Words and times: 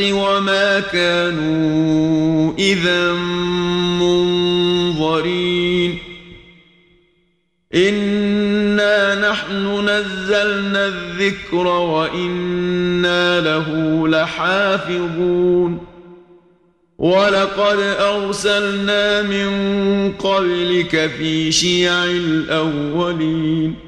وما 0.00 0.80
كانوا 0.80 2.52
إذا 2.58 3.12
منظرين. 4.92 5.98
انا 7.74 9.30
نحن 9.30 9.88
نزلنا 9.88 10.86
الذكر 10.86 11.66
وأنا 11.66 13.40
له 13.40 14.08
لحافظون. 14.08 15.86
ولقد 16.98 17.78
ارسلنا 18.00 19.22
من 19.22 19.50
قبلك 20.12 21.10
في 21.18 21.52
شيع 21.52 22.04
الاولين. 22.04 23.87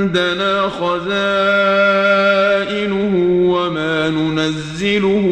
عندنا 0.00 0.68
خزائنه 0.68 1.14
وما 3.52 4.08
ننزله 4.08 5.26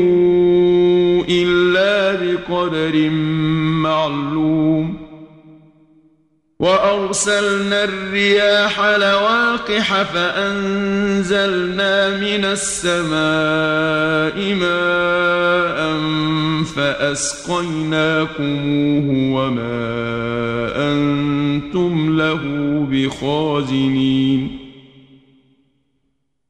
إلا 1.29 2.13
بقدر 2.13 3.11
معلوم. 3.83 5.09
وأرسلنا 6.61 7.85
الرياح 7.85 8.81
لواقح 8.81 10.03
فأنزلنا 10.03 12.17
من 12.17 12.45
السماء 12.45 14.55
ماء 14.55 15.99
فأسقيناكموه 16.77 19.09
وما 19.35 19.89
أنتم 20.93 22.19
له 22.19 22.43
بخازنين. 22.91 24.58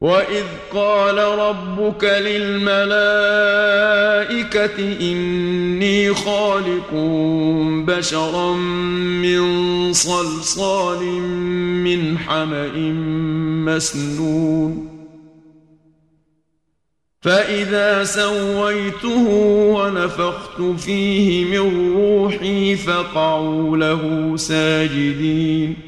واذ 0.00 0.44
قال 0.72 1.18
ربك 1.18 2.04
للملائكه 2.04 2.88
اني 5.00 6.14
خالق 6.14 6.94
بشرا 7.86 8.54
من 9.22 9.42
صلصال 9.92 11.02
من 11.84 12.18
حما 12.18 12.68
مسنون 13.66 14.88
فاذا 17.20 18.04
سويته 18.04 19.26
ونفخت 19.74 20.60
فيه 20.78 21.44
من 21.44 21.92
روحي 21.96 22.76
فقعوا 22.76 23.76
له 23.76 24.32
ساجدين 24.36 25.87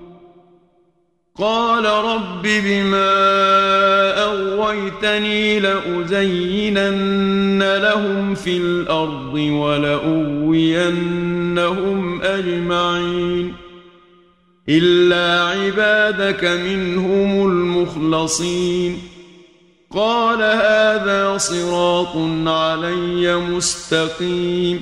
قال 1.41 1.85
رب 1.85 2.41
بما 2.43 3.13
أغويتني 4.23 5.59
لأزينن 5.59 7.77
لهم 7.77 8.35
في 8.35 8.57
الأرض 8.57 9.33
ولأغوينهم 9.33 10.61
أجمعين. 12.21 13.53
إلا 14.69 15.49
عبادك 15.49 16.45
منهم 16.45 17.47
المخلصين. 17.47 18.97
قال 19.95 20.37
هذا 20.37 21.37
صراط 21.37 22.17
علي 22.47 23.37
مستقيم. 23.37 24.81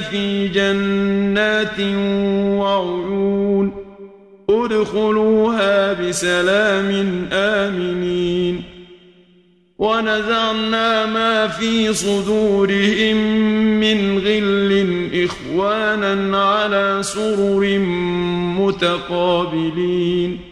في 0.00 0.48
جنات 0.48 1.80
وعيون 2.58 3.72
ادخلوها 4.50 5.92
بسلام 5.92 7.28
آمنين 7.32 8.62
ونزعنا 9.78 11.06
ما 11.06 11.48
في 11.48 11.92
صدورهم 11.92 13.16
من 13.80 14.18
غل 14.18 15.08
إخوانا 15.24 16.38
على 16.38 16.98
سرر 17.02 17.78
متقابلين 18.58 20.51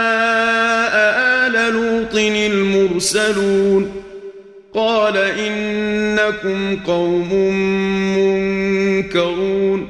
المرسلون 3.01 3.91
قال 4.73 5.17
إنكم 5.17 6.75
قوم 6.87 7.33
منكرون 8.17 9.89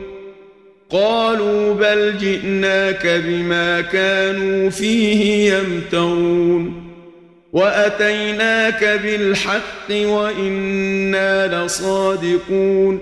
قالوا 0.89 1.74
بل 1.74 2.18
جئناك 2.18 3.08
بما 3.08 3.82
كانوا 3.82 4.70
فيه 4.70 5.53
يمترون 5.53 6.91
وأتيناك 7.53 9.00
بالحق 9.03 9.91
وإنا 9.91 11.65
لصادقون 11.65 13.01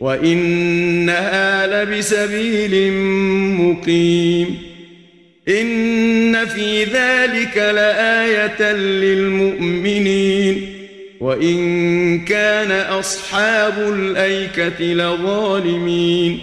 وإنها 0.00 1.66
لبسبيل 1.66 2.92
مقيم. 3.52 4.58
إن 5.48 6.46
في 6.46 6.84
ذلك 6.84 7.56
لآية 7.56 8.72
للمؤمنين. 8.72 10.74
وإن 11.20 12.18
كان 12.18 12.70
أصحاب 12.70 13.78
الأيكة 13.78 14.84
لظالمين. 14.84 16.38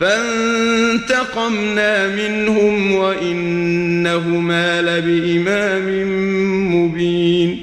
فانتقمنا 0.00 2.08
منهم 2.08 2.94
وإنهما 2.94 4.82
لبإمام 4.82 6.06
مبين. 6.74 7.60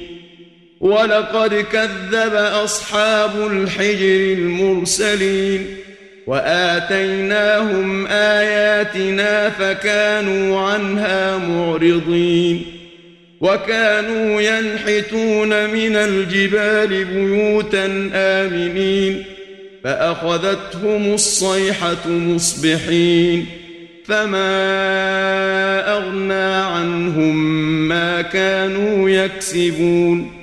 ولقد 0.83 1.53
كذب 1.71 2.35
أصحاب 2.35 3.47
الحجر 3.51 4.33
المرسلين 4.37 5.65
وآتيناهم 6.27 8.07
آياتنا 8.07 9.49
فكانوا 9.49 10.59
عنها 10.59 11.37
معرضين 11.37 12.65
وكانوا 13.41 14.41
ينحتون 14.41 15.69
من 15.69 15.95
الجبال 15.95 17.05
بيوتا 17.05 18.09
آمنين 18.13 19.23
فأخذتهم 19.83 21.13
الصيحة 21.13 22.07
مصبحين 22.07 23.45
فما 24.05 24.47
أغنى 25.97 26.53
عنهم 26.53 27.35
ما 27.87 28.21
كانوا 28.21 29.09
يكسبون 29.09 30.42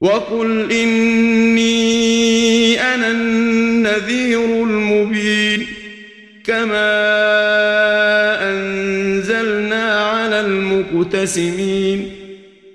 وقل 0.00 0.72
إني 0.72 2.00
أنا 2.80 3.10
النذير 3.10 4.44
المبين 4.64 5.66
كما 6.44 6.90
أنزلنا 8.50 10.00
على 10.00 10.40
المقتسمين 10.40 12.12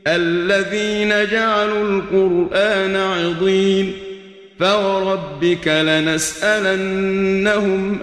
الذين 0.07 1.09
جعلوا 1.31 1.83
القرآن 1.83 2.95
عضين 2.95 3.93
فوربك 4.59 5.67
لنسألنهم 5.67 6.83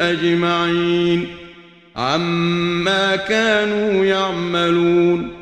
أجمعين 0.01 1.27
عما 1.97 3.17
كانوا 3.17 4.05
يعملون 4.05 5.42